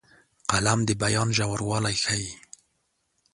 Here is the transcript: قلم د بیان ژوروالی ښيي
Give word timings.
قلم 0.49 0.79
د 0.87 0.89
بیان 1.01 1.29
ژوروالی 1.37 1.95
ښيي 2.03 2.31